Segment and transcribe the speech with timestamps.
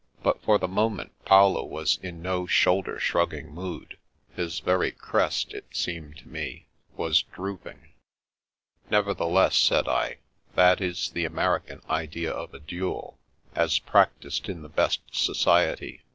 [0.23, 3.99] But for the moment Paolo was in no shoulder shrug ging mood.
[4.35, 6.65] His very crest— it seemed to me—
[6.97, 7.89] ^was drooping."
[8.89, 10.17] Nevertheless," said I,"
[10.55, 13.19] that is the American idea of a duel,
[13.53, 16.01] as practised in the best society.